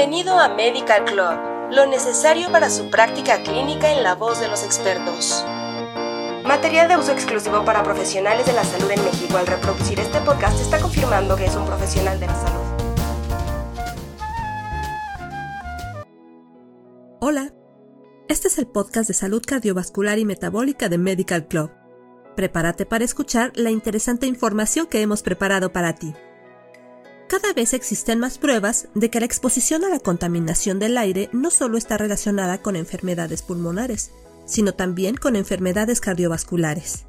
[0.00, 4.64] Bienvenido a Medical Club, lo necesario para su práctica clínica en la voz de los
[4.64, 5.44] expertos.
[6.42, 9.36] Material de uso exclusivo para profesionales de la salud en México.
[9.36, 12.64] Al reproducir este podcast está confirmando que es un profesional de la salud.
[17.20, 17.52] Hola,
[18.30, 21.72] este es el podcast de salud cardiovascular y metabólica de Medical Club.
[22.36, 26.14] Prepárate para escuchar la interesante información que hemos preparado para ti
[27.30, 31.52] cada vez existen más pruebas de que la exposición a la contaminación del aire no
[31.52, 34.10] solo está relacionada con enfermedades pulmonares,
[34.46, 37.06] sino también con enfermedades cardiovasculares.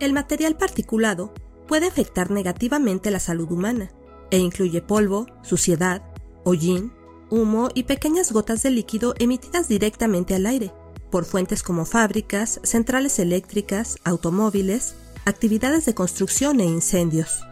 [0.00, 1.32] El material particulado
[1.66, 3.90] puede afectar negativamente la salud humana
[4.30, 6.02] e incluye polvo, suciedad,
[6.44, 6.92] hollín,
[7.30, 10.72] humo y pequeñas gotas de líquido emitidas directamente al aire
[11.10, 17.46] por fuentes como fábricas, centrales eléctricas, automóviles, actividades de construcción e incendios.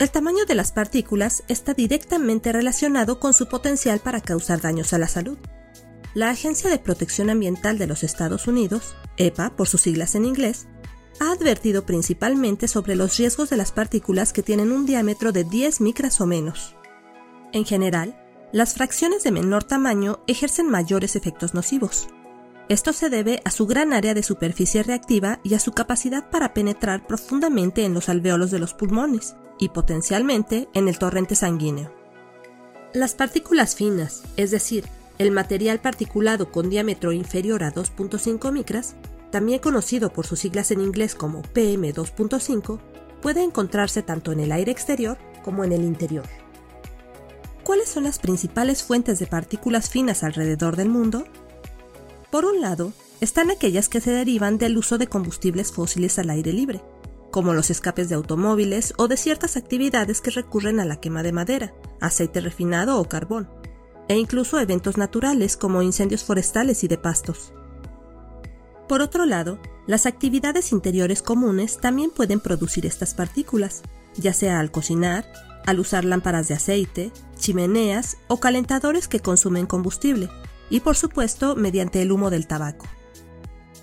[0.00, 4.98] El tamaño de las partículas está directamente relacionado con su potencial para causar daños a
[4.98, 5.36] la salud.
[6.14, 10.68] La Agencia de Protección Ambiental de los Estados Unidos, EPA por sus siglas en inglés,
[11.20, 15.82] ha advertido principalmente sobre los riesgos de las partículas que tienen un diámetro de 10
[15.82, 16.76] micras o menos.
[17.52, 18.18] En general,
[18.52, 22.08] las fracciones de menor tamaño ejercen mayores efectos nocivos.
[22.70, 26.54] Esto se debe a su gran área de superficie reactiva y a su capacidad para
[26.54, 31.92] penetrar profundamente en los alveolos de los pulmones, y potencialmente en el torrente sanguíneo.
[32.92, 34.84] Las partículas finas, es decir,
[35.18, 38.96] el material particulado con diámetro inferior a 2.5 micras,
[39.30, 42.80] también conocido por sus siglas en inglés como PM2.5,
[43.22, 46.24] puede encontrarse tanto en el aire exterior como en el interior.
[47.62, 51.24] ¿Cuáles son las principales fuentes de partículas finas alrededor del mundo?
[52.30, 56.52] Por un lado, están aquellas que se derivan del uso de combustibles fósiles al aire
[56.52, 56.80] libre,
[57.30, 61.32] como los escapes de automóviles o de ciertas actividades que recurren a la quema de
[61.32, 63.48] madera, aceite refinado o carbón,
[64.08, 67.52] e incluso eventos naturales como incendios forestales y de pastos.
[68.88, 73.82] Por otro lado, las actividades interiores comunes también pueden producir estas partículas,
[74.16, 75.24] ya sea al cocinar,
[75.64, 80.28] al usar lámparas de aceite, chimeneas o calentadores que consumen combustible,
[80.70, 82.86] y por supuesto mediante el humo del tabaco.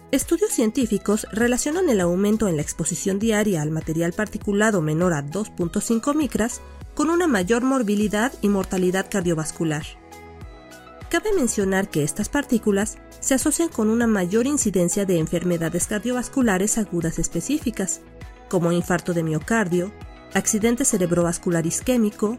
[0.09, 6.16] Estudios científicos relacionan el aumento en la exposición diaria al material particulado menor a 2.5
[6.16, 6.62] micras
[6.95, 9.84] con una mayor morbilidad y mortalidad cardiovascular.
[11.09, 17.19] Cabe mencionar que estas partículas se asocian con una mayor incidencia de enfermedades cardiovasculares agudas
[17.19, 18.00] específicas,
[18.47, 19.91] como infarto de miocardio,
[20.34, 22.38] accidente cerebrovascular isquémico,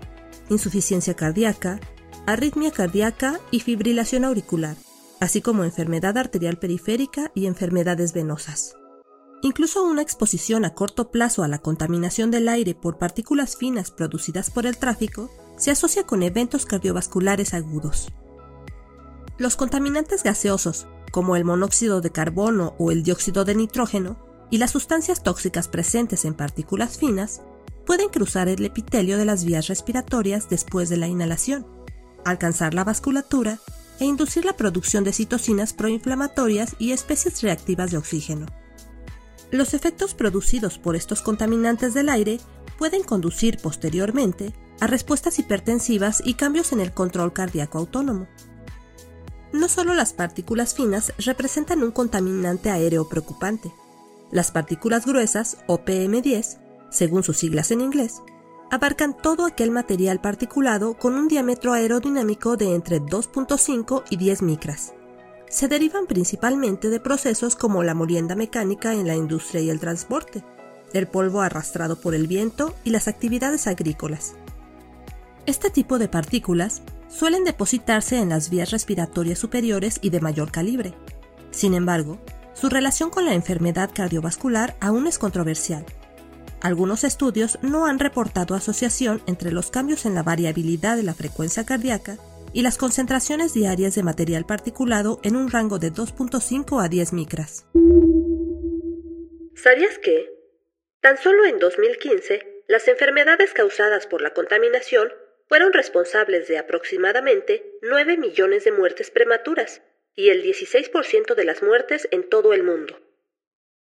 [0.48, 1.80] insuficiencia cardíaca,
[2.24, 4.76] arritmia cardíaca y fibrilación auricular
[5.20, 8.74] así como enfermedad arterial periférica y enfermedades venosas.
[9.42, 14.50] Incluso una exposición a corto plazo a la contaminación del aire por partículas finas producidas
[14.50, 18.12] por el tráfico se asocia con eventos cardiovasculares agudos.
[19.38, 24.16] Los contaminantes gaseosos, como el monóxido de carbono o el dióxido de nitrógeno,
[24.50, 27.42] y las sustancias tóxicas presentes en partículas finas,
[27.86, 31.66] pueden cruzar el epitelio de las vías respiratorias después de la inhalación,
[32.24, 33.60] alcanzar la vasculatura
[34.00, 38.46] e inducir la producción de citocinas proinflamatorias y especies reactivas de oxígeno.
[39.50, 42.38] Los efectos producidos por estos contaminantes del aire
[42.78, 48.28] pueden conducir posteriormente a respuestas hipertensivas y cambios en el control cardíaco autónomo.
[49.52, 53.72] No solo las partículas finas representan un contaminante aéreo preocupante.
[54.30, 56.58] Las partículas gruesas, o PM10,
[56.90, 58.20] según sus siglas en inglés,
[58.70, 64.94] abarcan todo aquel material particulado con un diámetro aerodinámico de entre 2.5 y 10 micras.
[65.48, 70.44] Se derivan principalmente de procesos como la molienda mecánica en la industria y el transporte,
[70.92, 74.34] el polvo arrastrado por el viento y las actividades agrícolas.
[75.46, 80.92] Este tipo de partículas suelen depositarse en las vías respiratorias superiores y de mayor calibre.
[81.50, 82.18] Sin embargo,
[82.52, 85.86] su relación con la enfermedad cardiovascular aún es controversial
[86.60, 91.64] algunos estudios no han reportado asociación entre los cambios en la variabilidad de la frecuencia
[91.64, 92.18] cardíaca
[92.52, 97.66] y las concentraciones diarias de material particulado en un rango de 2.5 a 10 micras.
[99.54, 100.30] ¿Sabías que?
[101.00, 105.12] Tan solo en 2015, las enfermedades causadas por la contaminación
[105.48, 109.82] fueron responsables de aproximadamente 9 millones de muertes prematuras
[110.14, 113.00] y el 16% de las muertes en todo el mundo.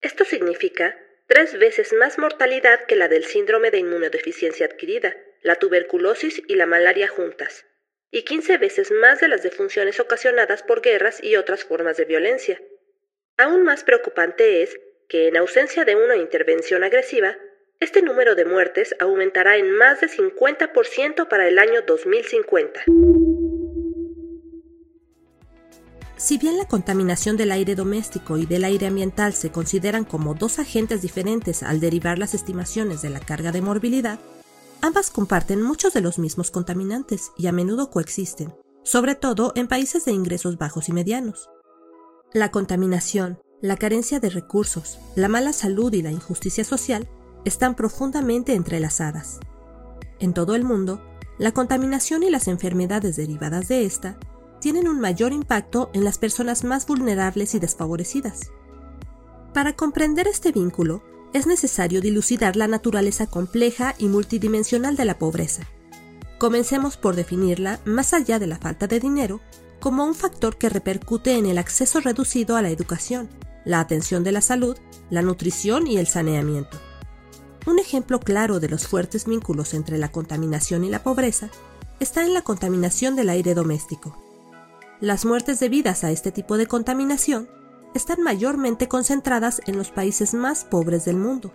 [0.00, 0.96] Esto significa
[1.26, 6.66] tres veces más mortalidad que la del síndrome de inmunodeficiencia adquirida, la tuberculosis y la
[6.66, 7.66] malaria juntas,
[8.10, 12.60] y 15 veces más de las defunciones ocasionadas por guerras y otras formas de violencia.
[13.36, 14.78] Aún más preocupante es
[15.08, 17.38] que, en ausencia de una intervención agresiva,
[17.82, 22.84] Este número de muertes aumentará en más de 50% para el año 2050.
[26.22, 30.60] Si bien la contaminación del aire doméstico y del aire ambiental se consideran como dos
[30.60, 34.20] agentes diferentes al derivar las estimaciones de la carga de morbilidad,
[34.82, 38.54] ambas comparten muchos de los mismos contaminantes y a menudo coexisten,
[38.84, 41.50] sobre todo en países de ingresos bajos y medianos.
[42.32, 47.08] La contaminación, la carencia de recursos, la mala salud y la injusticia social
[47.44, 49.40] están profundamente entrelazadas.
[50.20, 51.02] En todo el mundo,
[51.40, 54.18] la contaminación y las enfermedades derivadas de esta
[54.62, 58.52] tienen un mayor impacto en las personas más vulnerables y desfavorecidas.
[59.52, 65.64] Para comprender este vínculo, es necesario dilucidar la naturaleza compleja y multidimensional de la pobreza.
[66.38, 69.40] Comencemos por definirla, más allá de la falta de dinero,
[69.80, 73.28] como un factor que repercute en el acceso reducido a la educación,
[73.64, 74.76] la atención de la salud,
[75.10, 76.78] la nutrición y el saneamiento.
[77.66, 81.50] Un ejemplo claro de los fuertes vínculos entre la contaminación y la pobreza
[81.98, 84.31] está en la contaminación del aire doméstico.
[85.02, 87.48] Las muertes debidas a este tipo de contaminación
[87.92, 91.52] están mayormente concentradas en los países más pobres del mundo.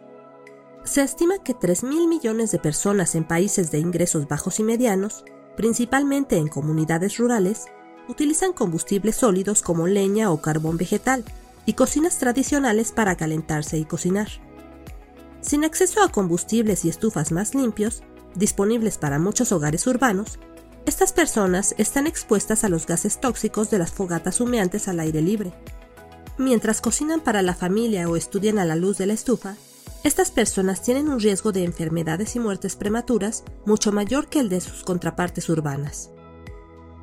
[0.84, 5.24] Se estima que 3.000 millones de personas en países de ingresos bajos y medianos,
[5.56, 7.68] principalmente en comunidades rurales,
[8.10, 11.24] utilizan combustibles sólidos como leña o carbón vegetal
[11.66, 14.28] y cocinas tradicionales para calentarse y cocinar.
[15.40, 18.04] Sin acceso a combustibles y estufas más limpios,
[18.36, 20.38] disponibles para muchos hogares urbanos,
[20.88, 25.52] estas personas están expuestas a los gases tóxicos de las fogatas humeantes al aire libre.
[26.38, 29.58] Mientras cocinan para la familia o estudian a la luz de la estufa,
[30.06, 34.62] estas personas tienen un riesgo de enfermedades y muertes prematuras mucho mayor que el de
[34.62, 36.10] sus contrapartes urbanas.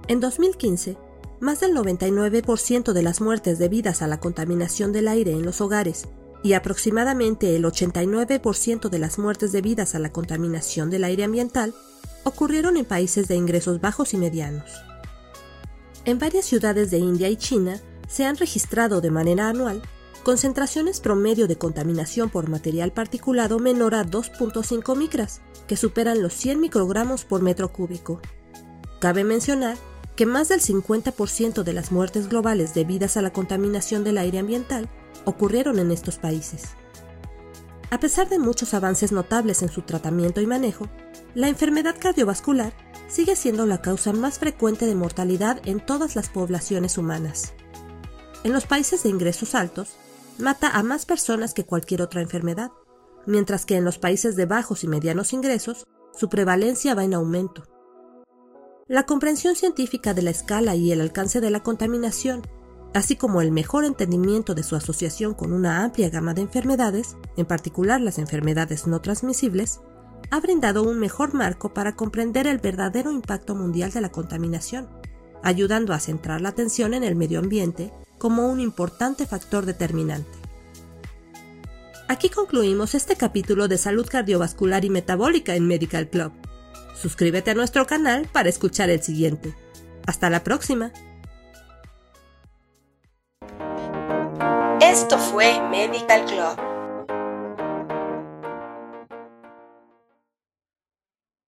[0.09, 0.97] En 2015,
[1.41, 6.09] más del 99% de las muertes debidas a la contaminación del aire en los hogares
[6.43, 11.75] y aproximadamente el 89% de las muertes debidas a la contaminación del aire ambiental
[12.25, 14.71] ocurrieron en países de ingresos bajos y medianos.
[16.05, 19.83] En varias ciudades de India y China se han registrado de manera anual
[20.25, 26.61] concentraciones promedio de contaminación por material particulado menor a 2.5 micras, que superan los 100
[26.61, 28.21] microgramos por metro cúbico.
[29.01, 29.77] Cabe mencionar
[30.17, 34.89] que más del 50% de las muertes globales debidas a la contaminación del aire ambiental
[35.25, 36.71] ocurrieron en estos países.
[37.91, 40.89] A pesar de muchos avances notables en su tratamiento y manejo,
[41.35, 42.73] la enfermedad cardiovascular
[43.09, 47.55] sigue siendo la causa más frecuente de mortalidad en todas las poblaciones humanas.
[48.45, 49.97] En los países de ingresos altos,
[50.39, 52.71] mata a más personas que cualquier otra enfermedad,
[53.27, 57.65] mientras que en los países de bajos y medianos ingresos, su prevalencia va en aumento.
[58.87, 62.43] La comprensión científica de la escala y el alcance de la contaminación
[62.95, 67.45] así como el mejor entendimiento de su asociación con una amplia gama de enfermedades, en
[67.45, 69.81] particular las enfermedades no transmisibles,
[70.31, 74.89] ha brindado un mejor marco para comprender el verdadero impacto mundial de la contaminación,
[75.43, 80.39] ayudando a centrar la atención en el medio ambiente como un importante factor determinante.
[82.09, 86.33] Aquí concluimos este capítulo de salud cardiovascular y metabólica en Medical Club.
[86.95, 89.55] Suscríbete a nuestro canal para escuchar el siguiente.
[90.07, 90.93] Hasta la próxima.
[94.81, 96.74] Esto fue Medical Club